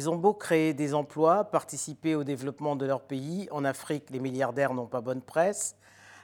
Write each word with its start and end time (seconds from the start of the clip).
Ils 0.00 0.08
ont 0.08 0.16
beau 0.16 0.32
créer 0.32 0.72
des 0.72 0.94
emplois, 0.94 1.44
participer 1.44 2.14
au 2.14 2.24
développement 2.24 2.74
de 2.74 2.86
leur 2.86 3.02
pays, 3.02 3.48
en 3.50 3.66
Afrique, 3.66 4.08
les 4.08 4.18
milliardaires 4.18 4.72
n'ont 4.72 4.86
pas 4.86 5.02
bonne 5.02 5.20
presse. 5.20 5.76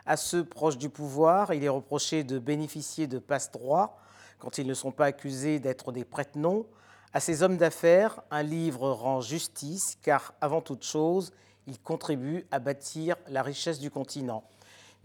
À 0.06 0.16
ceux 0.16 0.46
proches 0.46 0.79
du 0.79 0.88
pouvoir, 0.88 1.52
il 1.52 1.62
est 1.62 1.68
reproché 1.68 2.24
de 2.24 2.38
bénéficier 2.38 3.06
de 3.06 3.18
passe-droits 3.18 3.98
quand 4.38 4.56
ils 4.56 4.66
ne 4.66 4.73
sont 4.73 4.92
pas 4.92 5.04
accusés 5.04 5.59
d'être 5.59 5.92
des 5.92 6.06
prête-noms. 6.06 6.64
À 7.12 7.20
ces 7.20 7.42
hommes 7.42 7.59
d'affaires, 7.59 8.23
un 8.30 8.42
livre 8.42 8.88
rend 8.92 9.20
justice 9.20 9.98
car, 10.00 10.33
avant 10.41 10.62
toute 10.62 10.83
chose, 10.83 11.34
ils 11.66 11.78
contribuent 11.78 12.47
à 12.50 12.61
bâtir 12.61 13.16
la 13.28 13.42
richesse 13.42 13.78
du 13.78 13.91
continent. 13.91 14.42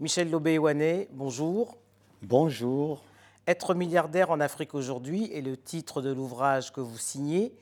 Michel 0.00 0.30
Lobé-Ouanet, 0.30 1.10
bonjour. 1.12 1.76
Bonjour. 2.22 3.04
Être 3.46 3.74
milliardaire 3.74 4.30
en 4.30 4.40
Afrique 4.40 4.72
aujourd'hui 4.72 5.30
est 5.30 5.42
le 5.42 5.58
titre 5.58 6.00
de 6.00 6.10
l'ouvrage 6.10 6.72
que 6.72 6.80
vous 6.80 6.96
signez. 6.96 7.52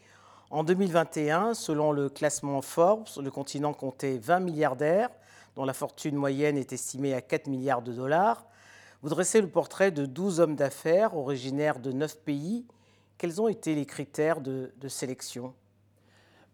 En 0.50 0.64
2021, 0.64 1.54
selon 1.54 1.92
le 1.92 2.08
classement 2.08 2.60
Forbes, 2.60 3.06
le 3.22 3.30
continent 3.30 3.72
comptait 3.72 4.18
20 4.18 4.40
milliardaires, 4.40 5.10
dont 5.54 5.64
la 5.64 5.72
fortune 5.72 6.16
moyenne 6.16 6.58
est 6.58 6.72
estimée 6.72 7.14
à 7.14 7.20
4 7.20 7.46
milliards 7.46 7.82
de 7.82 7.92
dollars. 7.92 8.48
Vous 9.02 9.10
dressez 9.10 9.40
le 9.40 9.48
portrait 9.48 9.92
de 9.92 10.06
12 10.06 10.40
hommes 10.40 10.56
d'affaires 10.56 11.16
originaires 11.16 11.78
de 11.78 11.92
9 11.92 12.18
pays. 12.18 12.66
Quels 13.16 13.40
ont 13.40 13.46
été 13.46 13.76
les 13.76 13.86
critères 13.86 14.40
de, 14.40 14.72
sélection? 14.88 15.54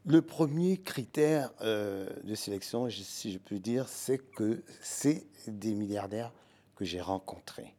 Le 0.04 0.20
premier 0.20 0.76
critère 0.76 1.50
euh, 1.62 2.06
de 2.22 2.34
sélection, 2.34 2.90
si 2.90 3.32
je 3.32 3.38
peux 3.38 3.58
dire, 3.58 3.88
c'est 3.88 4.18
que 4.18 4.62
c'est 4.82 5.26
des 5.48 5.74
milliardaires 5.74 6.32
que 6.74 6.84
j'ai 6.84 7.00
rencontrés, 7.00 7.74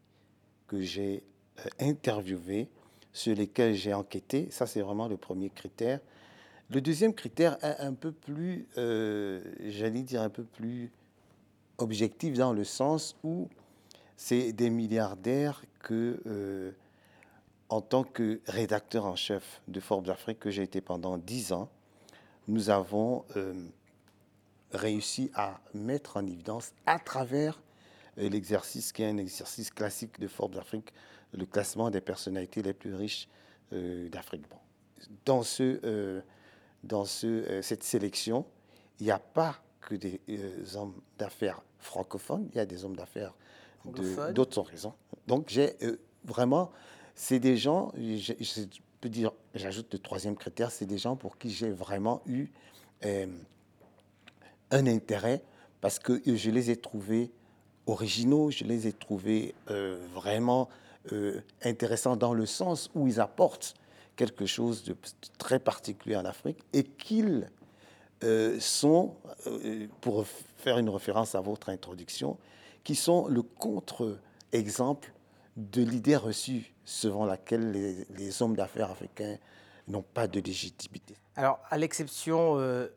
que 0.66 0.81
j'ai 0.81 1.24
euh, 1.59 1.70
interviewés, 1.80 2.72
sur 3.18 3.36
lesquels 3.36 3.73
j'ai 3.73 3.96
enquêté. 3.96 4.48
Ça, 4.52 4.68
c'est 4.68 4.82
vraiment 4.82 5.08
le 5.08 5.18
premier 5.18 5.50
critère. 5.50 6.00
Le 6.70 6.82
deuxième 6.82 7.16
critère 7.16 7.58
est 7.64 7.80
un 7.80 7.94
peu 7.94 8.12
plus, 8.12 8.68
euh, 8.78 9.42
j'allais 9.66 10.04
dire, 10.04 10.22
un 10.22 10.30
peu 10.30 10.44
plus 10.44 10.92
objectif 11.80 12.38
dans 12.38 12.54
le 12.54 12.64
sens 12.64 13.16
où 13.24 13.50
c'est 14.18 14.54
des 14.54 14.70
milliardaires 14.70 15.64
que, 15.80 16.22
euh, 16.28 16.72
en 17.70 17.82
tant 17.82 18.04
que 18.04 18.40
rédacteur 18.46 19.06
en 19.06 19.16
chef 19.16 19.62
de 19.68 19.80
Forbes 19.80 20.09
Afrique, 20.09 20.40
que 20.40 20.52
j'ai 20.52 20.64
été 20.64 20.80
pendant 20.80 21.18
dix 21.18 21.54
ans, 21.54 21.70
nous 22.48 22.70
avons 22.70 23.26
euh, 23.36 23.56
réussi 24.72 25.31
à 25.34 25.59
mettre 25.74 26.18
en 26.18 26.26
évidence 26.28 26.72
à 26.86 27.00
travers 27.00 27.59
l'exercice 28.18 28.92
qui 28.92 29.04
est 29.04 29.10
un 29.10 29.18
exercice 29.18 29.70
classique 29.70 30.20
de 30.20 30.28
Forbes 30.28 30.58
Afrique, 30.58 30.94
le 31.34 31.46
classement 31.46 31.90
des 31.90 32.02
personnalités 32.02 32.62
les 32.62 32.74
plus 32.74 32.96
riches 32.96 33.28
d'Afrique. 33.72 34.44
Dans 35.26 35.44
ce 35.44 36.24
dans 36.84 37.06
ce, 37.06 37.28
euh, 37.28 37.62
cette 37.62 37.84
sélection, 37.84 38.46
il 39.00 39.06
n'y 39.06 39.12
a 39.12 39.20
pas 39.20 39.58
que 39.82 39.96
des 39.96 40.22
euh, 40.30 40.64
hommes 40.76 40.96
d'affaires 41.18 41.62
francophones, 41.80 42.50
il 42.52 42.58
y 42.58 42.59
a 42.59 42.66
des 42.66 42.84
hommes 42.84 42.96
d'affaires 42.96 43.36
d'autres 44.34 44.58
horizons. 44.58 44.94
Donc 45.28 45.50
j'ai 45.50 45.76
euh, 45.84 45.98
vraiment, 46.26 46.72
c'est 47.16 47.40
des 47.40 47.58
gens, 47.58 47.92
je, 47.96 48.34
peux 49.00 49.09
dire, 49.09 49.31
j'ajoute 49.54 49.94
le 49.94 50.00
troisième 50.00 50.36
critère, 50.36 50.72
c'est 50.72 50.86
des 50.86 50.98
gens 50.98 51.16
pour 51.16 51.38
qui 51.38 51.52
j'ai 51.52 51.70
vraiment 51.70 52.22
eu 52.26 52.48
un 53.04 53.28
intérêt 54.88 55.44
parce 55.81 56.00
que 56.00 56.20
je 56.25 56.50
les 56.50 56.72
ai 56.72 56.78
trouvés 56.78 57.31
originaux, 57.88 58.52
je 58.52 58.64
les 58.64 58.88
ai 58.88 58.94
trouvés 58.94 59.56
vraiment 60.14 60.70
intéressants 61.64 62.16
dans 62.16 62.34
le 62.34 62.46
sens 62.46 62.90
où 62.94 63.08
ils 63.08 63.20
apportent 63.20 63.75
quelque 64.18 64.46
chose 64.46 64.84
de 64.84 64.96
très 65.38 65.59
particulier 65.59 66.18
en 66.18 66.26
Afrique 66.26 66.58
et 66.74 66.84
qu'ils 66.84 67.50
euh, 68.24 68.59
sont, 68.59 69.16
euh, 69.46 69.88
pour 70.02 70.26
faire 70.58 70.80
une 70.80 70.90
référence 70.90 71.36
à 71.36 71.40
votre 71.40 71.70
introduction, 71.70 72.38
qui 72.84 72.96
sont 72.96 73.28
le 73.28 73.44
contre-exemple 73.44 75.14
de 75.56 75.84
l'idée 75.84 76.16
reçue 76.16 76.74
selon 76.84 77.26
laquelle 77.26 78.06
les, 78.09 78.42
hommes 78.42 78.56
d'affaires 78.56 78.92
africains 78.92 79.38
n'ont 79.88 80.03
pas 80.03 80.28
de 80.28 80.40
légitimité. 80.40 81.14
Alors, 81.36 81.59
à 81.70 81.78
l'exception 81.78 82.58
euh, 82.58 82.88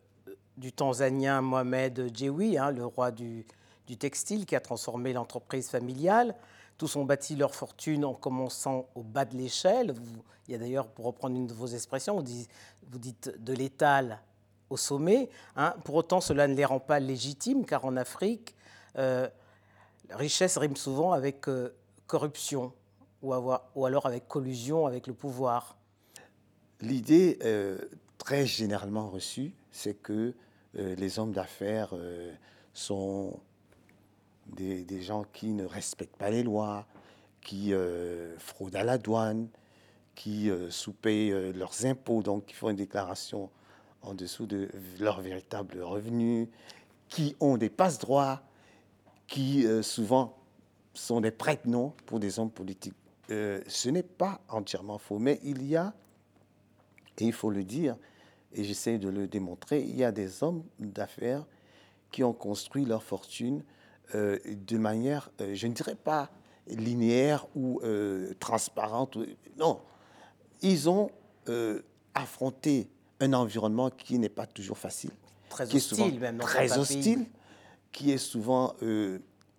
du 0.56 0.72
Tanzanien 0.72 1.42
Mohamed 1.42 2.10
Djewi, 2.16 2.56
hein, 2.56 2.70
le 2.70 2.86
roi 2.86 3.10
du, 3.10 3.44
du, 3.90 3.96
textile 3.96 4.46
qui 4.46 4.54
a 4.54 4.60
transformé 4.60 5.12
l'entreprise 5.12 5.68
familiale, 5.68 6.34
tous 6.78 6.96
ont 6.96 7.04
bâti 7.04 7.36
leur 7.36 7.54
fortune 7.54 8.04
en 8.04 8.14
commençant 8.14 8.88
au 8.94 9.02
bas 9.02 9.24
de 9.24 9.36
l'échelle. 9.36 9.94
Il 10.48 10.52
y 10.52 10.54
a 10.54 10.58
d'ailleurs, 10.58 10.86
pour 10.86 11.04
reprendre 11.04 11.36
une 11.36 11.46
de 11.46 11.52
vos 11.52 11.66
expressions, 11.66 12.16
vous 12.16 12.98
dites, 12.98 13.34
de 13.38 13.52
l'étal 13.52 14.20
au 14.70 14.76
sommet. 14.76 15.28
Hein. 15.56 15.74
Pour 15.84 15.96
autant, 15.96 16.20
cela 16.20 16.48
ne 16.48 16.54
les 16.54 16.64
rend 16.64 16.80
pas 16.80 17.00
légitimes, 17.00 17.66
car 17.66 17.84
en 17.84 17.96
Afrique, 17.96 18.54
euh, 18.96 19.28
la 20.08 20.16
richesse 20.16 20.56
rime 20.56 20.76
souvent 20.76 21.12
avec 21.12 21.48
euh, 21.48 21.74
corruption 22.06 22.72
ou, 23.22 23.34
avoir, 23.34 23.68
ou, 23.74 23.84
alors 23.84 24.06
avec 24.06 24.26
collusion 24.26 24.86
avec 24.86 25.06
le 25.06 25.12
pouvoir. 25.12 25.76
L'idée 26.80 27.38
euh, 27.44 27.78
très 28.16 28.46
généralement 28.46 29.08
reçue, 29.08 29.52
c'est 29.70 29.94
que 29.94 30.34
les 30.72 31.18
hommes 31.18 31.32
d'affaires 31.32 31.92
sont 32.72 33.40
des, 34.54 35.02
gens 35.02 35.24
qui 35.32 35.48
ne 35.52 35.64
respectent 35.64 36.16
pas 36.16 36.30
les 36.30 36.42
lois, 36.42 36.86
qui 37.40 37.72
euh, 37.72 38.36
fraudent 38.38 38.76
à 38.76 38.84
la 38.84 38.98
douane, 38.98 39.48
qui 40.14 40.50
euh, 40.50 40.70
sous-payent 40.70 41.32
euh, 41.32 41.52
leurs 41.52 41.86
impôts, 41.86 42.22
donc 42.22 42.46
qui 42.46 42.54
font 42.54 42.70
une 42.70 42.76
déclaration 42.76 43.50
en 44.02 44.14
dessous 44.14 44.46
de 44.46 44.68
leur 44.98 45.20
véritable 45.20 45.82
revenu, 45.82 46.48
qui 47.08 47.36
ont 47.40 47.56
des 47.56 47.68
passe-droits, 47.68 48.42
qui 49.26 49.66
souvent 49.82 50.38
sont 50.94 51.20
des 51.20 51.30
prête-noms 51.30 51.92
pour 52.06 52.18
des 52.18 52.38
hommes 52.38 52.50
politiques. 52.50 52.96
ce 53.28 53.88
n'est 53.90 54.02
pas 54.02 54.40
entièrement 54.48 54.96
faux, 54.96 55.18
mais 55.18 55.38
il 55.44 55.62
y 55.66 55.76
a, 55.76 55.92
et 57.18 57.26
il 57.26 57.32
faut 57.32 57.50
le 57.50 57.62
dire, 57.62 57.96
et 58.54 58.64
j'essaie 58.64 58.98
de 58.98 59.10
le 59.10 59.28
démontrer, 59.28 59.82
il 59.82 59.96
y 59.96 60.02
a 60.02 60.12
des 60.12 60.42
hommes 60.42 60.64
d'affaires 60.78 61.44
qui 62.10 62.24
ont 62.24 62.32
construit 62.32 62.86
leur 62.86 63.02
fortune 63.02 63.62
euh, 64.14 64.38
de 64.46 64.78
manière, 64.78 65.30
euh, 65.40 65.54
je 65.54 65.66
ne 65.66 65.72
dirais 65.72 65.94
pas 65.94 66.30
linéaire 66.66 67.46
ou 67.54 67.80
euh, 67.82 68.32
transparente. 68.38 69.18
Non, 69.58 69.80
ils 70.62 70.88
ont 70.88 71.10
affronté 72.14 72.88
un 73.18 73.32
environnement 73.32 73.90
qui 73.90 74.18
n'est 74.20 74.28
pas 74.28 74.46
toujours 74.46 74.78
facile. 74.78 75.10
Très 75.48 75.66
qui 75.66 75.78
hostile, 75.78 76.20
même. 76.20 76.38
très 76.38 76.78
hostile, 76.78 77.26
qui 77.90 78.12
est 78.12 78.18
souvent 78.18 78.76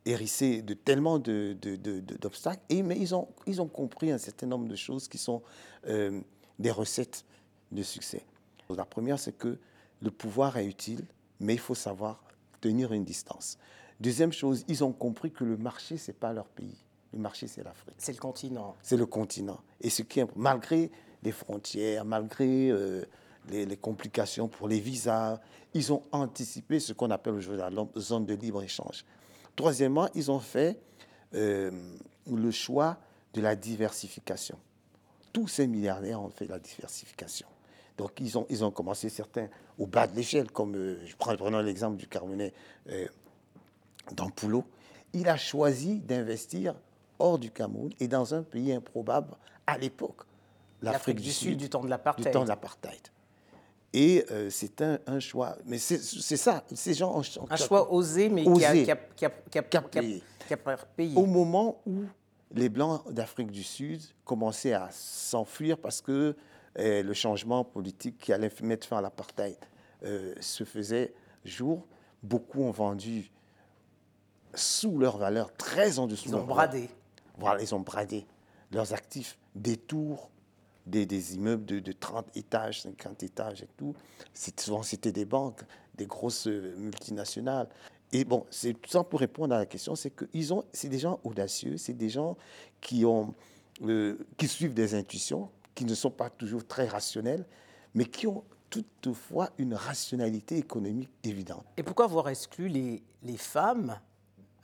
hérissé 0.06 0.62
de 0.62 0.74
tellement 0.74 1.20
d'obstacles. 1.20 2.62
De, 2.70 2.82
mais 2.82 2.98
ils 2.98 3.14
ont, 3.14 3.28
ils 3.46 3.62
ont 3.62 3.68
compris 3.68 4.10
un 4.10 4.18
certain 4.18 4.48
nombre 4.48 4.70
de 4.70 4.76
choses 4.78 5.10
qui 5.10 5.18
sont 5.18 5.42
des 5.84 6.72
recettes 6.72 7.26
de 7.74 7.84
succès. 7.84 8.24
La 8.70 8.86
première, 8.86 9.20
c'est 9.20 9.38
que 9.38 9.60
le 10.02 10.12
pouvoir 10.12 10.56
est 10.56 10.66
utile, 10.66 11.06
mais 11.42 11.54
il 11.54 11.60
faut 11.60 11.76
savoir 11.76 12.24
tenir 12.62 12.94
une 12.94 13.04
distance. 13.04 13.58
Deuxième 14.02 14.34
chose, 14.34 14.66
ils 14.68 14.84
ont 14.84 14.92
compris 14.92 15.30
que 15.32 15.44
le 15.44 15.58
marché, 15.58 15.96
ce 15.96 16.10
n'est 16.10 16.18
pas 16.18 16.34
leur 16.34 16.48
pays. 16.48 16.76
Le 17.14 17.20
marché, 17.20 17.46
c'est 17.46 17.64
l'Afrique. 17.64 17.94
C'est 18.00 18.14
le 18.14 18.18
continent. 18.18 18.76
C'est 18.82 18.98
le 18.98 19.06
continent. 19.06 19.60
Et 19.80 19.92
ce 19.92 20.02
qui 20.02 20.22
est, 20.22 20.26
malgré 20.36 20.90
les 21.22 21.32
frontières, 21.32 22.04
malgré 22.04 22.72
euh, 22.72 23.06
les, 23.50 23.78
complications 23.78 24.48
pour 24.48 24.68
les 24.68 24.80
visas, 24.80 25.40
ils 25.76 25.94
ont 25.94 26.02
anticipé 26.12 26.80
ce 26.80 26.94
qu'on 26.94 27.12
appelle 27.12 27.36
aujourd'hui 27.36 27.62
la 27.62 27.70
zone 28.00 28.26
de 28.26 28.34
libre-échange. 28.34 29.06
Troisièmement, 29.56 30.10
ils 30.16 30.32
ont 30.32 30.40
fait 30.40 30.80
euh, 31.36 31.70
le 32.26 32.50
choix 32.50 32.98
de 33.36 33.42
la 33.42 33.56
diversification. 33.56 34.58
Tous 35.32 35.48
ces 35.48 35.68
milliardaires 35.68 36.20
ont 36.20 36.32
fait 36.32 36.48
la 36.48 36.58
diversification. 36.58 37.48
Donc, 38.00 38.14
ils 38.20 38.36
ont, 38.36 38.48
ils 38.50 38.64
ont 38.66 38.72
commencé 38.72 39.10
certains 39.10 39.48
au 39.78 39.86
bas 39.86 40.08
de 40.08 40.16
l'échelle, 40.16 40.50
comme 40.50 40.76
euh, 40.76 40.98
je 41.06 41.16
prends 41.16 41.36
prenons 41.36 41.60
l'exemple 41.60 41.98
du 41.98 42.08
Carmenet 42.08 42.52
dans 44.16 44.30
Poulot, 44.30 44.66
il 45.14 45.28
a 45.28 45.38
choisi 45.38 46.00
d'investir 46.00 46.76
hors 47.20 47.38
du 47.38 47.52
Cameroun 47.52 47.92
et 48.00 48.08
dans 48.08 48.34
un 48.34 48.44
pays 48.44 48.74
improbable 48.74 49.36
à 49.68 49.78
l'époque, 49.78 50.22
l'Afrique 50.82 51.22
du, 51.22 51.32
Sud, 51.32 51.58
du 51.58 51.70
temps 51.70 51.84
de 51.84 51.90
l'apartheid. 51.90 52.28
Du 52.28 52.32
temps 52.32 52.44
de 52.44 52.50
l'apartheid. 52.50 53.02
Et 53.94 54.26
euh, 54.32 54.50
c'est 54.50 54.82
un, 54.82 55.20
choix. 55.20 55.58
Mais 55.66 55.78
c'est 55.78 55.98
ça, 55.98 56.64
ces 56.74 56.94
gens 56.94 57.20
ont, 57.20 57.24
Un 57.50 57.56
choix 57.58 57.92
osé, 57.92 58.30
mais 58.30 58.44
qui 58.44 58.66
a, 58.66 58.74
qui, 58.74 59.26
a, 59.26 59.30
qui, 59.60 60.56
payé. 60.96 61.18
Au 61.18 61.26
moment 61.26 61.82
où 61.86 62.04
les 62.54 62.70
Blancs 62.70 63.02
d'Afrique 63.12 63.52
du 63.52 63.64
Sud 63.64 64.02
commençaient 64.24 64.74
à 64.74 64.90
s'enfuir 64.92 65.78
parce 65.78 66.02
que 66.02 66.36
euh, 66.80 67.04
le 67.04 67.14
changement 67.14 67.64
politique 67.64 68.18
qui 68.18 68.34
allait 68.34 68.52
mettre 68.64 68.88
fin 68.88 68.98
à 68.98 69.02
l'apartheid 69.02 69.58
euh, 70.04 70.34
se 70.40 70.64
faisait 70.64 71.14
jour, 71.44 71.86
beaucoup 72.24 72.62
ont 72.62 72.72
vendu 72.72 73.30
sous 74.56 74.98
leur 74.98 75.18
valeur, 75.18 75.54
très 75.56 76.00
en 76.00 76.08
dessous. 76.08 76.30
Ils 76.30 76.36
ont 76.36 76.46
bradé. 76.46 76.90
Voilà, 77.38 77.62
ils 77.62 77.74
ont 77.74 77.80
bradé 77.80 78.26
leurs 78.72 78.94
actifs, 78.94 79.38
détour 79.56 80.30
des, 80.86 81.06
des 81.06 81.36
immeubles 81.36 81.66
de, 81.66 81.80
de 81.80 81.92
30 81.92 82.26
étages, 82.36 82.82
50 82.82 83.24
étages 83.24 83.64
et 83.64 83.68
tout. 83.78 83.94
Souvent, 84.34 84.84
c'était 84.84 85.12
des 85.12 85.26
banques, 85.26 85.62
des 85.96 86.06
grosses 86.06 86.48
euh, 86.48 86.76
multinationales. 86.78 87.68
Et 88.14 88.26
bon, 88.26 88.46
c'est 88.50 88.74
tout 88.74 88.90
ça 88.90 89.04
pour 89.04 89.20
répondre 89.20 89.56
à 89.56 89.58
la 89.58 89.66
question, 89.66 89.96
c'est 89.96 90.10
que 90.10 90.26
ont, 90.52 90.64
c'est 90.74 90.90
des 90.90 91.00
gens 91.00 91.20
audacieux, 91.24 91.78
c'est 91.78 91.94
des 91.94 92.10
gens 92.10 92.36
qui 92.82 93.06
ont, 93.06 93.34
euh, 93.84 94.18
qui 94.38 94.48
suivent 94.48 94.74
des 94.74 94.96
intuitions, 94.96 95.50
qui 95.76 95.86
ne 95.86 95.96
sont 95.96 96.12
pas 96.12 96.30
toujours 96.30 96.68
très 96.68 96.88
rationnels, 96.88 97.46
mais 97.94 98.06
qui 98.06 98.28
ont 98.28 98.44
toutefois 98.70 99.50
une 99.58 99.74
rationalité 99.74 100.58
économique 100.58 101.10
évidente. 101.24 101.66
Et 101.78 101.84
pourquoi 101.84 102.06
avoir 102.06 102.30
exclu 102.30 102.68
les, 102.68 103.02
les 103.24 103.38
femmes 103.38 103.98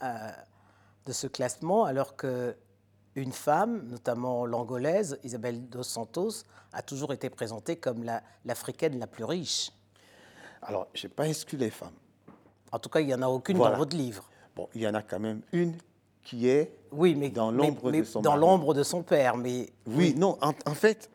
de 0.02 1.12
ce 1.12 1.28
classement 1.28 1.86
alors 1.86 2.16
que 2.16 2.56
une 3.18 3.32
femme, 3.32 3.88
notamment 3.90 4.46
l'angolaise, 4.46 5.20
Isabelle 5.24 5.68
dos 5.70 5.84
Santos, 5.84 6.44
a 6.72 6.84
toujours 6.84 7.14
été 7.14 7.32
présentée 7.32 7.76
comme 7.76 8.04
l'africaine 8.46 9.00
la, 9.00 9.08
plus 9.08 9.24
riche. 9.24 9.72
Alors, 10.62 10.88
je 10.94 11.08
n'ai 11.08 11.14
pas 11.14 11.28
exclu 11.28 11.58
les 11.58 11.72
femmes. 11.72 11.96
En 12.72 12.78
tout 12.78 12.90
cas, 12.90 13.00
il 13.00 13.08
n'y 13.08 13.14
en 13.16 13.24
a 13.24 13.28
aucune 13.28 13.58
dans 13.58 13.76
votre 13.76 13.98
livre. 13.98 14.30
Bon, 14.56 14.70
il 14.76 14.82
y 14.82 14.88
en 14.88 14.94
a 14.94 15.02
quand 15.02 15.20
même 15.20 15.42
une 15.52 15.76
qui 16.24 16.48
est 16.48 16.78
oui, 16.92 17.16
mais, 17.16 17.30
dans 17.30 17.52
l'ombre 17.52 17.92
de 17.92 18.04
son 18.04 18.22
Dans 18.22 18.36
l'ombre 18.36 18.74
de 18.74 18.84
son 18.84 19.02
père, 19.02 19.36
mais... 19.36 19.70
Oui, 19.88 20.14
non, 20.16 20.38
en, 20.42 20.74
fait, 20.74 21.10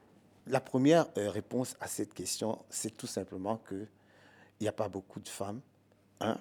la 0.47 0.61
première 0.61 1.07
euh, 1.19 1.31
réponse 1.31 1.77
à 1.81 1.87
cette 1.87 2.15
question, 2.15 2.59
c'est 2.69 2.97
tout 2.97 3.07
simplement 3.07 3.59
qu'il 3.69 3.89
n'y 4.61 4.69
a 4.69 4.73
pas 4.73 4.89
beaucoup 4.89 5.21
de 5.21 5.29
femmes, 5.29 5.61
un, 6.21 6.39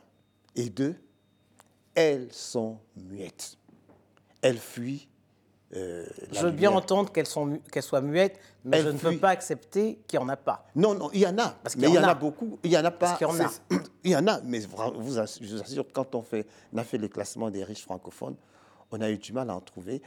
et 0.56 0.70
deux, 0.70 0.96
elles 1.96 2.32
sont 2.32 2.80
muettes. 2.96 3.58
Elles 4.42 4.58
fuient 4.58 5.08
euh, 5.74 6.06
je 6.32 6.42
veux 6.42 6.52
bien 6.52 6.72
entendre 6.72 7.12
qu'elles 7.12 7.26
soient 7.26 8.02
muettes, 8.02 8.40
mais 8.66 8.82
je 8.82 8.90
ne 8.90 8.98
peux 8.98 9.18
pas 9.18 9.30
accepter 9.30 10.00
qu'il 10.06 10.20
n'y 10.20 10.26
en 10.26 10.30
a 10.30 10.36
pas. 10.36 10.66
Non, 10.76 10.94
non, 10.94 11.10
il 11.14 11.22
y 11.22 11.28
en 11.28 11.38
a. 11.38 11.56
Parce 11.64 11.78
mais 11.78 11.88
il 11.88 11.94
y 11.94 12.00
en 12.00 12.04
a. 12.04 12.14
beaucoup. 12.14 12.60
Il 12.64 12.72
y 12.72 12.78
en 12.78 12.84
a 12.84 12.92
pas. 12.92 13.16
Parce 13.18 13.22
y 13.22 13.26
en 13.26 13.40
a. 13.40 13.50
Il 14.04 14.12
y 14.12 14.16
en 14.16 14.28
a, 14.28 14.42
mais 14.42 14.60
vous, 14.60 14.78
je 15.14 15.46
vous 15.46 15.62
assure, 15.62 15.86
quand 15.94 16.16
on, 16.16 16.24
fait, 16.24 16.48
on 16.74 16.78
a 16.80 16.84
fait 16.84 16.98
le 16.98 17.08
classement 17.08 17.52
des 17.52 17.64
riches 17.64 17.84
francophones, 17.84 18.36
on 18.92 19.00
a 19.00 19.12
eu 19.12 19.18
du 19.18 19.32
mal 19.32 19.50
à 19.52 19.56
en 19.56 19.62
trouver. 19.62 20.02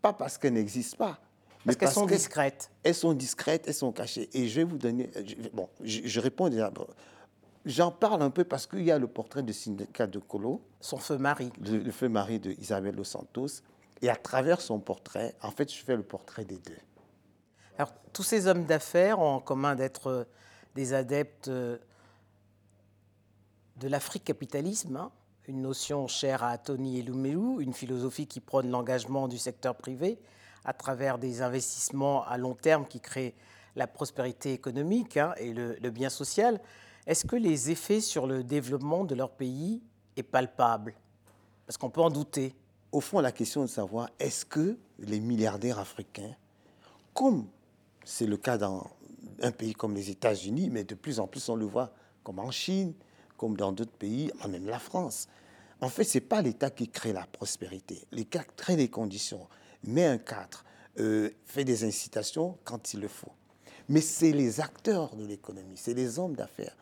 Pas 0.00 0.12
parce 0.12 0.38
qu'elles 0.38 0.52
n'existent 0.52 0.96
pas. 0.96 1.18
Parce 1.64 1.76
qu'elles 1.76 1.90
sont 1.90 2.06
discrètes. 2.06 2.70
Elles 2.84 2.94
sont 2.94 3.12
discrètes, 3.12 3.64
elles 3.66 3.74
sont 3.74 3.92
cachées. 3.92 4.30
Et 4.32 4.48
je 4.48 4.60
vais 4.60 4.64
vous 4.64 4.78
donner. 4.78 5.10
bon, 5.52 5.68
je, 5.82 6.20
réponds 6.20 6.48
déjà. 6.48 6.70
J'en 7.66 7.90
parle 7.90 8.22
un 8.22 8.30
peu 8.30 8.44
parce 8.44 8.66
qu'il 8.66 8.82
y 8.82 8.90
a 8.90 8.98
le 8.98 9.06
portrait 9.06 9.42
de 9.42 9.52
Syndicat 9.52 10.06
de 10.06 10.18
Colo. 10.18 10.62
Son 10.80 10.96
feu 10.96 11.18
mari. 11.18 11.52
Le, 11.60 11.78
le 11.78 11.90
feu 11.90 12.08
mari 12.08 12.38
de 12.40 12.52
Isabelle 12.52 12.96
Dos 12.96 13.04
Santos 13.04 13.62
et 14.02 14.08
à 14.08 14.16
travers 14.16 14.60
son 14.60 14.78
portrait, 14.78 15.34
en 15.42 15.50
fait, 15.50 15.72
je 15.72 15.82
fais 15.84 15.96
le 15.96 16.02
portrait 16.02 16.44
des 16.44 16.58
deux. 16.58 16.78
Alors, 17.78 17.92
tous 18.12 18.22
ces 18.22 18.46
hommes 18.46 18.64
d'affaires 18.64 19.18
ont 19.20 19.36
en 19.36 19.40
commun 19.40 19.74
d'être 19.74 20.06
euh, 20.08 20.24
des 20.74 20.94
adeptes 20.94 21.48
euh, 21.48 21.78
de 23.76 23.88
l'Afrique-capitalisme, 23.88 24.96
hein, 24.96 25.10
une 25.48 25.62
notion 25.62 26.06
chère 26.06 26.44
à 26.44 26.58
Tony 26.58 26.98
Elumelu, 27.00 27.62
une 27.62 27.72
philosophie 27.72 28.26
qui 28.26 28.40
prône 28.40 28.70
l'engagement 28.70 29.28
du 29.28 29.38
secteur 29.38 29.74
privé 29.74 30.18
à 30.64 30.72
travers 30.72 31.18
des 31.18 31.42
investissements 31.42 32.24
à 32.26 32.36
long 32.36 32.54
terme 32.54 32.86
qui 32.86 33.00
créent 33.00 33.34
la 33.76 33.86
prospérité 33.86 34.52
économique 34.52 35.16
hein, 35.16 35.32
et 35.38 35.52
le, 35.52 35.76
le, 35.80 35.90
bien 35.90 36.10
social. 36.10 36.60
Est-ce 37.06 37.24
que 37.24 37.36
les 37.36 37.70
effets 37.70 38.00
sur 38.00 38.26
le 38.26 38.44
développement 38.44 39.04
de 39.04 39.14
leur 39.14 39.30
pays 39.30 39.82
est 40.16 40.22
palpable? 40.22 40.94
Parce 41.66 41.76
qu'on 41.76 41.90
peut 41.90 42.00
en 42.00 42.10
douter 42.10 42.54
au 42.92 43.00
fond, 43.00 43.20
la 43.20 43.32
question 43.32 43.62
de 43.62 43.68
savoir 43.68 44.10
est-ce 44.18 44.44
que 44.44 44.76
les 44.98 45.20
milliardaires 45.20 45.78
africains, 45.78 46.34
comme 47.14 47.46
c'est 48.04 48.26
le 48.26 48.36
cas 48.36 48.58
dans 48.58 48.90
un 49.42 49.52
pays 49.52 49.74
comme 49.74 49.94
les 49.94 50.10
États-Unis, 50.10 50.70
mais 50.70 50.84
de 50.84 50.94
plus 50.94 51.20
en 51.20 51.26
plus 51.26 51.48
on 51.48 51.56
le 51.56 51.66
voit 51.66 51.92
comme 52.24 52.38
en 52.40 52.50
Chine, 52.50 52.94
comme 53.36 53.56
dans 53.56 53.72
d'autres 53.72 53.92
pays, 53.92 54.30
même 54.48 54.66
la 54.66 54.78
France, 54.78 55.28
en 55.80 55.88
fait, 55.88 56.04
ce 56.04 56.18
n'est 56.18 56.24
pas 56.24 56.42
l'État 56.42 56.68
qui 56.70 56.88
crée 56.88 57.14
la 57.14 57.26
prospérité. 57.26 58.06
L'État 58.12 58.44
crée 58.44 58.76
les 58.76 58.88
conditions, 58.88 59.48
met 59.84 60.04
un 60.04 60.18
cadre, 60.18 60.64
euh, 60.98 61.30
fait 61.46 61.64
des 61.64 61.84
incitations 61.84 62.58
quand 62.64 62.92
il 62.92 63.00
le 63.00 63.08
faut. 63.08 63.32
Mais 63.90 64.00
c'est 64.00 64.30
les 64.30 64.60
acteurs 64.60 65.16
de 65.16 65.26
l'économie, 65.26 65.76
c'est 65.76 65.94
les 65.94 66.20
hommes 66.20 66.36
d'affaires 66.36 66.76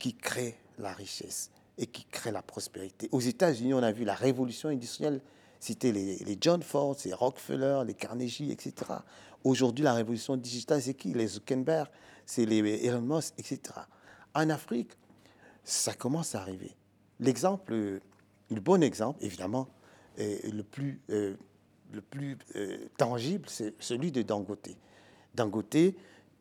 qui 0.00 0.14
créent 0.14 0.58
la 0.78 0.92
richesse 0.92 1.52
et 1.78 1.86
qui 1.86 2.04
crée 2.06 2.32
la 2.32 2.42
prospérité. 2.42 3.08
Aux 3.12 3.20
États-Unis, 3.20 3.72
on 3.72 3.82
a 3.84 3.92
vu 3.92 4.04
la 4.04 4.16
révolution 4.16 4.68
industrielle, 4.68 5.20
c'était 5.60 5.92
les, 5.92 6.36
John 6.40 6.60
Ford, 6.60 6.96
les 7.04 7.14
Rockefeller, 7.14 7.82
les 7.86 7.94
Carnegie, 7.94 8.50
etc. 8.50 8.74
Aujourd'hui, 9.44 9.84
la 9.84 9.94
révolution 9.94 10.36
digitale, 10.36 10.82
c'est 10.82 10.94
qui? 10.94 11.14
Les 11.14 11.28
Zuckerberg, 11.28 11.88
c'est 12.26 12.46
les 12.46 12.84
Elon 12.84 13.00
Musk, 13.00 13.34
etc. 13.38 13.60
En 14.34 14.50
Afrique, 14.50 14.90
ça 15.62 15.94
commence 15.94 16.34
à 16.34 16.40
arriver. 16.40 16.74
L'exemple, 17.20 18.00
le 18.50 18.60
bon 18.60 18.82
exemple, 18.82 19.24
évidemment, 19.24 19.68
le 20.18 20.62
plus, 20.62 21.00
euh, 21.10 21.36
le 21.92 22.00
plus 22.00 22.36
euh, 22.56 22.88
tangible, 22.96 23.48
c'est 23.48 23.80
celui 23.80 24.10
de 24.10 24.22
Dangote. 24.22 24.70
Dangote, 25.32 25.94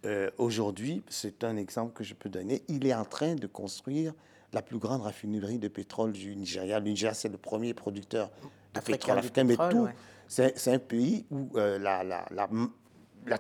euh, 0.05 0.29
aujourd'hui, 0.37 1.03
c'est 1.07 1.43
un 1.43 1.55
exemple 1.55 1.93
que 1.93 2.03
je 2.03 2.13
peux 2.13 2.29
donner, 2.29 2.63
il 2.67 2.85
est 2.85 2.93
en 2.93 3.05
train 3.05 3.35
de 3.35 3.47
construire 3.47 4.13
la 4.51 4.61
plus 4.61 4.77
grande 4.77 5.01
raffinerie 5.01 5.57
de 5.57 5.67
pétrole 5.67 6.11
du 6.11 6.35
Nigeria. 6.35 6.79
Le 6.79 6.89
Nigeria, 6.89 7.13
c'est 7.13 7.29
le 7.29 7.37
premier 7.37 7.73
producteur 7.73 8.29
de 8.73 8.79
pétrole 8.81 9.17
africain, 9.17 9.43
mais 9.45 9.55
tout, 9.55 9.87
c'est 10.27 10.67
un 10.67 10.79
pays 10.79 11.25
où 11.31 11.49
euh, 11.55 11.79
la, 11.79 12.03
la, 12.03 12.25
la, 12.31 13.37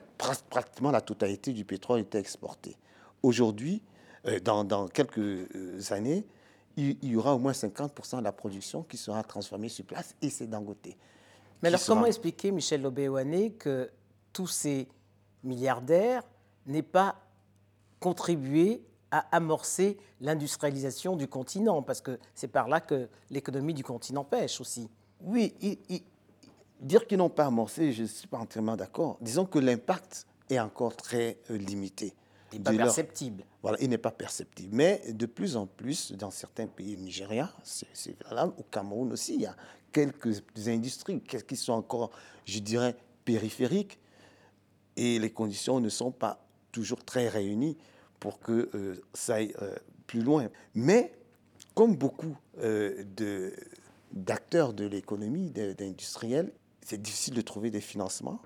pratiquement 0.49 0.91
la 0.91 1.01
totalité 1.01 1.51
du 1.51 1.65
pétrole 1.65 1.99
était 1.99 2.19
exportée. 2.19 2.77
Aujourd'hui, 3.21 3.83
euh, 4.25 4.39
dans, 4.39 4.63
dans, 4.63 4.87
quelques 4.87 5.91
années, 5.91 6.25
il, 6.77 7.03
y 7.03 7.15
aura 7.15 7.35
au 7.35 7.39
moins 7.39 7.51
50% 7.51 8.19
de 8.19 8.23
la 8.23 8.31
production 8.31 8.83
qui 8.83 8.97
sera 8.97 9.21
transformée 9.23 9.69
sur 9.69 9.85
place, 9.85 10.15
et 10.21 10.29
c'est 10.29 10.47
Dangote. 10.47 10.87
Mais 11.61 11.69
alors, 11.69 11.81
comment 11.85 12.05
expliquer, 12.05 12.51
Michel 12.51 12.81
Lobéouane, 12.81 13.51
que 13.57 13.89
tous 14.31 14.47
ces 14.47 14.87
milliardaires 15.43 16.23
n'aient 16.65 16.81
pas 16.81 17.15
contribué 17.99 18.83
à 19.11 19.19
amorcer 19.35 19.97
l'industrialisation 20.21 21.15
du 21.15 21.27
continent, 21.27 21.81
parce 21.83 22.01
que 22.01 22.17
c'est 22.33 22.47
par 22.47 22.67
là 22.67 22.81
que 22.81 23.07
l'économie 23.29 23.73
du 23.73 23.83
continent 23.83 24.23
pêche 24.23 24.59
aussi. 24.59 24.89
Oui, 25.21 25.53
dire 26.81 27.07
qu'ils 27.07 27.17
n'ont 27.17 27.29
pas 27.29 27.45
amorcé, 27.45 27.93
je 27.93 28.03
ne 28.03 28.07
suis 28.07 28.27
pas 28.27 28.39
entièrement 28.39 28.75
d'accord. 28.75 29.17
Disons 29.21 29.45
que 29.45 29.59
l'impact 29.59 30.27
est 30.49 30.59
encore 30.59 30.95
très 30.95 31.37
euh, 31.49 31.57
limité. 31.57 32.13
Il 32.51 32.59
n'est 32.59 32.63
pas 32.63 32.73
perceptible. 32.73 33.45
Voilà, 33.61 33.77
il 33.81 33.89
n'est 33.89 33.97
pas 33.97 34.11
perceptible. 34.11 34.75
Mais 34.75 35.01
de 35.11 35.25
plus 35.25 35.55
en 35.55 35.65
plus, 35.65 36.11
dans 36.11 36.29
certains 36.29 36.67
pays, 36.67 36.97
Nigeria, 36.97 37.51
c'est 37.63 38.15
là, 38.31 38.47
au 38.47 38.63
Cameroun 38.63 39.11
aussi, 39.11 39.35
il 39.35 39.41
y 39.41 39.45
a 39.45 39.55
quelques 39.91 40.43
industries 40.67 41.21
qui 41.21 41.55
sont 41.55 41.73
encore, 41.73 42.11
je 42.45 42.59
dirais, 42.59 42.95
périphériques, 43.25 43.99
et 44.95 45.17
les 45.17 45.31
conditions 45.31 45.79
ne 45.79 45.89
sont 45.89 46.11
pas 46.11 46.42
toujours 46.73 47.05
très 47.05 47.29
réunies 47.29 47.77
pour 48.19 48.39
que 48.39 48.69
euh, 48.73 49.01
ça 49.13 49.35
aille 49.35 49.53
euh, 49.61 49.75
plus 50.07 50.21
loin. 50.21 50.49
Mais 50.75 51.13
comme 51.73 51.95
beaucoup 51.95 52.35
euh, 52.59 53.03
d'acteurs 54.11 54.73
de, 54.73 54.85
l'économie, 54.85 55.49
d'industriels, 55.49 56.51
c'est 56.81 57.01
difficile 57.01 57.33
de 57.33 57.41
trouver 57.41 57.71
des 57.71 57.81
financements, 57.81 58.41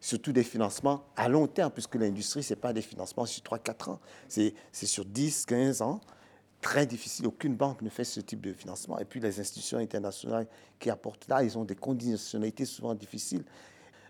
surtout 0.00 0.32
des 0.32 0.44
financements 0.44 1.04
à 1.16 1.28
long 1.28 1.48
terme, 1.48 1.72
puisque 1.72 1.96
l'industrie, 1.96 2.42
ce 2.42 2.54
n'est 2.54 2.60
pas 2.60 2.72
des 2.72 2.82
financements 2.82 3.26
sur 3.26 3.42
3-4 3.42 3.90
ans, 3.90 4.00
c'est 4.28 4.54
sur 4.72 5.04
10, 5.04 5.46
15 5.46 5.82
ans. 5.82 6.00
Très 6.60 6.86
difficile, 6.86 7.26
aucune 7.26 7.54
banque 7.54 7.82
ne 7.82 7.90
fait 7.90 8.04
ce 8.04 8.20
type 8.20 8.40
de 8.40 8.52
financement. 8.52 8.98
Et 8.98 9.04
puis 9.04 9.20
les 9.20 9.38
institutions 9.38 9.78
internationales 9.78 10.46
qui 10.78 10.88
apportent 10.88 11.28
là, 11.28 11.42
ils 11.42 11.58
ont 11.58 11.64
des 11.64 11.76
conditionnalités 11.76 12.64
souvent 12.64 12.94
difficiles. 12.94 13.44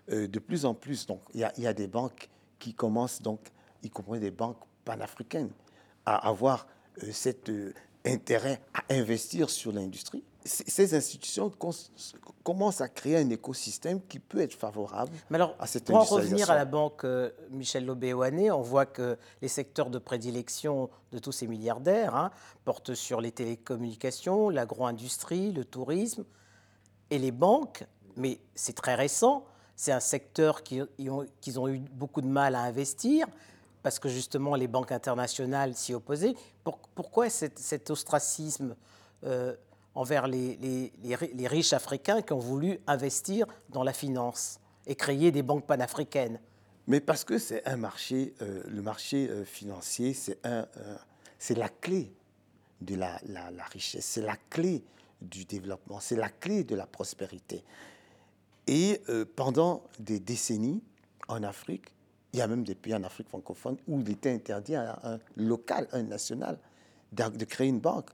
de 0.07 0.39
plus 0.39 0.65
en 0.65 0.73
plus, 0.73 1.05
donc, 1.05 1.21
il 1.33 1.41
y, 1.57 1.61
y, 1.61 1.67
a 1.67 1.73
des 1.73 1.87
banques 1.87 2.29
qui 2.65 2.73
commencent, 2.73 3.21
donc, 3.21 3.41
y 3.83 3.91
compris 3.91 4.19
des 4.19 4.31
banques 4.31 4.57
panafricaine 4.85 5.51
à 6.03 6.27
avoir 6.27 6.65
euh, 7.03 7.11
cet 7.11 7.49
euh, 7.49 7.75
intérêt 8.03 8.59
à 8.73 8.91
investir 8.91 9.51
sur 9.51 9.71
l'industrie. 9.71 10.23
Ces 10.43 10.95
institutions 10.95 11.51
commencent 12.43 12.81
à 12.81 12.87
créer 12.87 13.17
un 13.17 13.29
écosystème 13.29 13.99
qui 14.01 14.17
peut 14.17 14.41
être 14.41 14.53
favorable 14.53 15.11
Mais 15.29 15.35
alors, 15.35 15.55
à 15.59 15.67
cette 15.67 15.85
Pour 15.85 15.97
en 15.97 16.03
revenir 16.03 16.49
à 16.49 16.55
la 16.55 16.65
banque 16.65 17.03
euh, 17.03 17.31
Michel 17.51 17.85
Lobéoane, 17.85 18.51
on 18.51 18.61
voit 18.61 18.87
que 18.87 19.17
les 19.43 19.47
secteurs 19.47 19.91
de 19.91 19.99
prédilection 19.99 20.89
de 21.11 21.19
tous 21.19 21.31
ces 21.31 21.45
milliardaires 21.45 22.15
hein, 22.15 22.31
portent 22.63 22.95
sur 22.95 23.21
les 23.21 23.31
télécommunications, 23.31 24.49
l'agro-industrie, 24.49 25.51
le 25.51 25.65
tourisme 25.65 26.25
et 27.11 27.19
les 27.19 27.31
banques, 27.31 27.83
mais 28.15 28.39
c'est 28.55 28.75
très 28.75 28.95
récent, 28.95 29.45
c'est 29.75 29.91
un 29.91 29.99
secteur 29.99 30.63
qu'ils 30.63 31.09
ont, 31.09 31.67
eu 31.67 31.79
beaucoup 31.91 32.21
de 32.21 32.27
mal 32.27 32.55
à 32.55 32.61
investir 32.61 33.27
parce 33.83 33.99
que 33.99 34.09
justement 34.09 34.55
les 34.55 34.67
banques 34.67 34.91
internationales 34.91 35.75
s'y 35.75 35.93
opposaient. 35.93 36.33
pourquoi 36.95 37.29
cet, 37.29 37.89
ostracisme 37.89 38.75
euh, 39.23 39.55
envers 39.93 40.27
les, 40.27 40.91
riches 41.45 41.73
africains 41.73 42.21
qui 42.21 42.33
ont 42.33 42.39
voulu 42.39 42.79
investir 42.87 43.45
dans 43.69 43.83
la 43.83 43.93
finance 43.93 44.59
et 44.87 44.95
créer 44.95 45.31
des 45.31 45.43
banques 45.43 45.67
panafricaines? 45.67 46.39
Mais 46.87 46.99
parce 46.99 47.23
que 47.23 47.37
c'est 47.37 47.67
un 47.67 47.77
marché, 47.77 48.33
euh, 48.41 48.63
le 48.67 48.81
marché 48.81 49.27
euh, 49.29 49.43
financier, 49.43 50.13
c'est 50.13 51.57
la 51.57 51.69
clé 51.69 52.13
de 52.81 52.95
la 52.95 53.19
richesse, 53.71 54.05
c'est 54.05 54.21
la 54.21 54.37
clé 54.49 54.83
du 55.21 55.45
développement, 55.45 55.99
c'est 55.99 56.15
la 56.15 56.29
clé 56.29 56.63
de 56.63 56.75
la 56.75 56.85
prospérité. 56.85 57.63
Et 58.67 59.01
euh, 59.09 59.25
pendant 59.35 59.83
des 59.99 60.19
décennies, 60.19 60.81
en 61.27 61.43
Afrique, 61.43 61.93
il 62.33 62.39
y 62.39 62.41
a 62.41 62.47
même 62.47 62.63
des 62.63 62.75
pays 62.75 62.93
en 62.93 63.03
Afrique 63.03 63.29
francophone 63.29 63.77
où 63.87 63.99
il 64.01 64.09
était 64.11 64.31
interdit 64.31 64.75
à 64.75 64.99
un 65.03 65.19
local, 65.37 65.87
un 65.91 66.03
national, 66.03 66.59
de 67.11 67.45
créer 67.45 67.67
une 67.69 67.79
banque. 67.79 68.09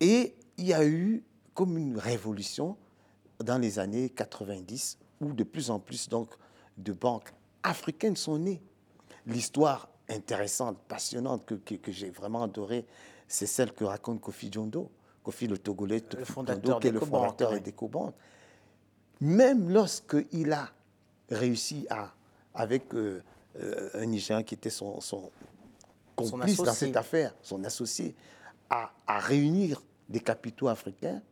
Et 0.00 0.34
il 0.56 0.66
y 0.66 0.72
a 0.72 0.84
eu 0.86 1.22
comme 1.54 1.76
une 1.76 1.98
révolution 1.98 2.76
dans 3.44 3.58
les 3.58 3.78
années 3.78 4.08
90 4.08 4.98
où 5.20 5.32
de 5.32 5.44
plus 5.44 5.70
en 5.70 5.78
plus 5.78 6.08
donc, 6.08 6.30
de 6.78 6.92
banques 6.92 7.32
africaines 7.62 8.16
sont 8.16 8.38
nées. 8.38 8.62
L'histoire 9.26 9.88
intéressante, 10.08 10.78
passionnante 10.88 11.44
que, 11.44 11.54
que- 11.54 11.74
que 11.74 11.92
j'ai 11.92 12.10
vraiment 12.10 12.42
adorée, 12.42 12.86
c'est 13.28 13.46
celle 13.46 13.72
que 13.72 13.84
raconte 13.84 14.20
Kofi 14.20 14.50
Djondo. 14.50 14.90
Kofi, 15.22 15.46
le 15.46 15.58
Togolais, 15.58 16.00
Kofi 16.00 16.24
fondateur 16.24 16.64
Djondo, 16.64 16.80
qui 16.80 16.86
est 16.88 16.90
le 16.92 17.00
fondateur 17.00 17.50
ouais. 17.52 17.60
d'Ecobank. 17.60 18.14
Même 19.22 19.70
lorsqu'il 19.70 20.52
a 20.52 20.68
réussi 21.30 21.86
à, 21.90 22.12
avec 22.54 22.92
euh, 22.92 23.22
euh, 23.60 23.90
un 23.94 24.06
Nigérien 24.06 24.42
qui 24.42 24.54
était 24.54 24.68
son, 24.68 25.00
son 25.00 25.30
complice 26.16 26.56
dans 26.56 26.72
cette 26.72 26.96
affaire, 26.96 27.32
son 27.40 27.62
associé, 27.62 28.16
à, 28.68 28.92
à 29.06 29.20
réunir 29.20 29.80
des 30.08 30.18
capitaux 30.18 30.66
africains, 30.66 31.22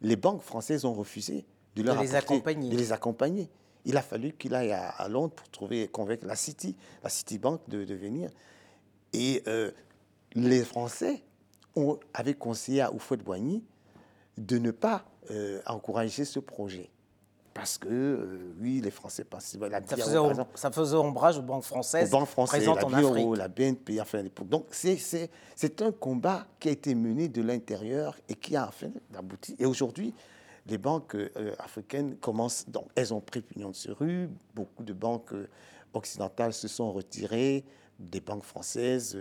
les 0.00 0.16
banques 0.16 0.40
françaises 0.40 0.86
ont 0.86 0.94
refusé 0.94 1.44
de, 1.76 1.82
leur 1.82 2.00
les 2.00 2.14
accompagner. 2.14 2.70
de 2.70 2.78
les 2.78 2.92
accompagner. 2.92 3.50
Il 3.84 3.98
a 3.98 4.02
fallu 4.02 4.32
qu'il 4.32 4.54
aille 4.54 4.72
à, 4.72 4.88
à 4.88 5.06
Londres 5.10 5.34
pour 5.34 5.50
trouver, 5.50 5.88
convaincre 5.88 6.24
la 6.24 6.34
City, 6.34 6.74
la 7.04 7.10
Citibank 7.10 7.60
de, 7.68 7.84
de 7.84 7.94
venir. 7.94 8.30
Et 9.12 9.42
euh, 9.48 9.70
les 10.32 10.64
Français 10.64 11.22
ont, 11.76 12.00
avaient 12.14 12.32
conseillé 12.32 12.80
à 12.80 12.90
Houphouët-Boigny 12.90 13.62
de 14.38 14.56
ne 14.56 14.70
pas 14.70 15.04
encourager 15.66 16.24
ce 16.24 16.40
projet. 16.40 16.90
Parce 17.54 17.76
que, 17.76 17.88
euh, 17.88 18.54
oui, 18.60 18.80
les 18.82 18.90
Français 18.90 19.24
à 19.66 19.68
la 19.68 19.86
Ça 19.86 19.96
faisait, 19.96 20.18
exemple, 20.30 20.50
ça 20.54 20.70
faisait 20.70 20.96
ombrage 20.96 21.38
aux 21.38 21.42
banques 21.42 21.58
aux 21.58 21.62
françaises 21.62 22.10
banques 22.10 22.28
françaises, 22.28 22.60
présentes 22.64 22.80
la 22.80 22.86
en 22.86 22.92
Afrique. 23.10 23.36
La 23.36 23.48
BNP, 23.48 24.00
enfin. 24.00 24.22
Donc, 24.46 24.66
c'est- 24.70 25.30
un 25.82 25.92
combat 25.92 26.46
qui 26.58 26.68
a 26.68 26.72
été 26.72 26.94
mené 26.94 27.28
de 27.28 27.42
l'intérieur 27.42 28.16
et 28.28 28.34
qui 28.34 28.56
a 28.56 28.66
enfin 28.68 28.88
abouti. 29.14 29.54
Et 29.58 29.66
aujourd'hui, 29.66 30.14
les 30.66 30.78
banques 30.78 31.14
euh, 31.14 31.54
africaines 31.58 32.16
commencent, 32.16 32.68
donc, 32.68 32.86
elles 32.94 33.12
ont 33.12 33.20
pris 33.20 33.42
pignon 33.42 33.70
de 33.70 33.74
rue. 33.92 34.30
Beaucoup 34.54 34.82
de 34.82 34.92
banques 34.94 35.32
euh, 35.34 35.48
occidentales 35.92 36.54
se 36.54 36.68
sont 36.68 36.90
retirées, 36.92 37.64
des 37.98 38.20
banques 38.20 38.44
françaises, 38.44 39.16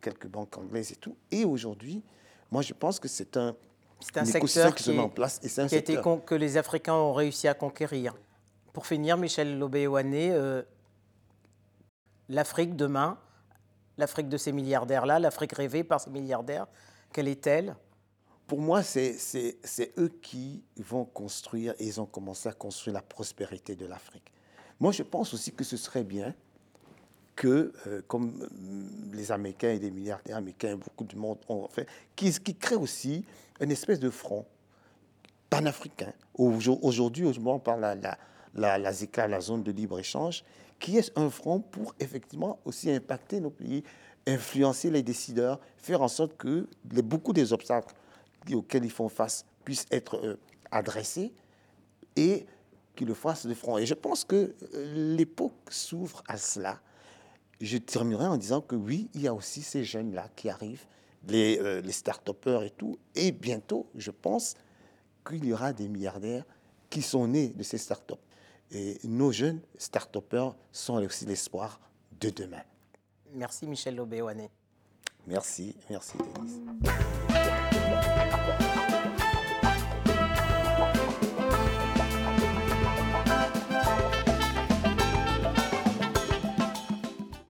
quelques 0.00 0.26
banques 0.28 0.56
anglaises 0.56 0.92
et 0.92 0.96
tout. 0.96 1.14
Et 1.30 1.44
aujourd'hui, 1.44 2.02
moi, 2.50 2.62
je 2.62 2.72
pense 2.72 2.98
que 2.98 3.08
c'est 3.08 3.36
un, 3.36 3.54
C'est 4.00 4.16
un 4.18 4.24
secteur 4.24 4.74
qui 4.74 4.90
est- 4.92 4.98
en 4.98 5.08
place. 5.08 5.40
Et 5.42 5.48
c'est 5.48 5.62
un 5.62 5.68
qui 5.68 5.74
a 5.74 5.78
été 5.78 5.94
secteur. 5.94 6.02
con- 6.04 6.18
que 6.20 6.34
les 6.34 6.56
Africains 6.56 6.94
ont 6.94 7.12
réussi 7.14 7.48
à 7.48 7.54
conquérir. 7.54 8.14
Pour 8.72 8.86
finir, 8.86 9.16
Michel 9.16 9.58
Lobéoane, 9.58 10.12
euh, 10.14 10.62
l'Afrique 12.28 12.76
demain, 12.76 13.18
l'Afrique 13.96 14.28
de 14.28 14.36
ces 14.36 14.52
milliardaires-là, 14.52 15.18
l'Afrique 15.18 15.52
rêvée 15.52 15.84
par 15.84 16.00
ces 16.00 16.10
milliardaires, 16.10 16.66
quelle 17.12 17.28
est-elle? 17.28 17.76
Pour 18.46 18.60
moi, 18.60 18.82
c'est 18.82 19.16
eux 19.98 20.08
qui 20.22 20.62
vont 20.76 21.04
construire, 21.04 21.74
et 21.78 21.86
ils 21.86 22.00
ont 22.00 22.06
commencé 22.06 22.48
à 22.48 22.52
construire 22.52 22.94
la 22.94 23.02
prospérité 23.02 23.74
de 23.74 23.86
l'Afrique. 23.86 24.30
Moi, 24.78 24.92
je 24.92 25.02
pense 25.02 25.32
aussi 25.34 25.52
que 25.52 25.64
ce 25.64 25.76
serait 25.76 26.04
bien 26.04 26.34
que, 27.36 27.72
euh, 27.86 28.02
comme 28.08 28.32
euh, 28.42 28.48
les 29.14 29.30
Américains 29.30 29.70
et 29.70 29.78
les 29.78 29.90
milliardaires 29.90 30.38
américains, 30.38 30.76
beaucoup 30.76 31.04
de 31.04 31.16
monde 31.16 31.38
ont 31.48 31.68
fait, 31.68 31.86
qu'ils 32.16 32.40
créent 32.58 32.74
aussi 32.76 33.24
une 33.60 33.70
espèce 33.70 34.00
de 34.00 34.10
front 34.10 34.44
panafricain. 35.50 36.12
Aujo- 36.36 36.78
Aujourd'hui, 36.82 37.24
on 37.44 37.58
parle 37.58 37.80
la, 37.82 37.94
la, 37.94 38.78
la, 38.78 38.78
la 38.78 39.40
zone 39.40 39.62
de 39.62 39.70
libre-échange, 39.70 40.44
qui 40.80 40.98
est 40.98 41.12
un 41.16 41.30
front 41.30 41.60
pour 41.60 41.94
effectivement 42.00 42.58
aussi 42.64 42.90
impacter 42.90 43.40
nos 43.40 43.50
pays, 43.50 43.84
influencer 44.26 44.90
les 44.90 45.02
décideurs, 45.02 45.60
faire 45.76 46.02
en 46.02 46.08
sorte 46.08 46.36
que 46.36 46.66
beaucoup 46.84 47.32
des 47.32 47.52
obstacles 47.52 47.94
auxquels 48.52 48.84
ils 48.84 48.90
font 48.90 49.08
face 49.08 49.44
puissent 49.64 49.86
être 49.90 50.16
euh, 50.16 50.36
adressés 50.70 51.32
et 52.16 52.46
qu'ils 52.94 53.08
le 53.08 53.14
fassent 53.14 53.46
de 53.46 53.54
front. 53.54 53.78
Et 53.78 53.86
je 53.86 53.94
pense 53.94 54.24
que 54.24 54.54
euh, 54.74 55.16
l'époque 55.16 55.52
s'ouvre 55.70 56.22
à 56.28 56.36
cela. 56.36 56.80
Je 57.60 57.78
terminerai 57.78 58.26
en 58.26 58.36
disant 58.36 58.60
que 58.60 58.76
oui, 58.76 59.08
il 59.14 59.22
y 59.22 59.28
a 59.28 59.34
aussi 59.34 59.62
ces 59.62 59.84
jeunes-là 59.84 60.28
qui 60.36 60.50
arrivent, 60.50 60.86
les, 61.28 61.58
euh, 61.58 61.80
les 61.80 61.92
start-upers 61.92 62.62
et 62.64 62.70
tout. 62.70 62.98
Et 63.14 63.32
bientôt, 63.32 63.88
je 63.94 64.10
pense 64.10 64.54
qu'il 65.26 65.44
y 65.44 65.52
aura 65.52 65.72
des 65.72 65.88
milliardaires 65.88 66.44
qui 66.90 67.02
sont 67.02 67.26
nés 67.26 67.48
de 67.48 67.62
ces 67.62 67.78
start-up. 67.78 68.18
Et 68.70 68.98
nos 69.04 69.32
jeunes 69.32 69.60
start-upers 69.78 70.54
sont 70.72 70.96
aussi 71.04 71.24
l'espoir 71.24 71.80
de 72.20 72.30
demain. 72.30 72.62
Merci 73.32 73.66
Michel 73.66 73.96
Lobéoane. 73.96 74.48
Merci, 75.26 75.76
merci 75.90 76.16
Denise. 76.18 76.60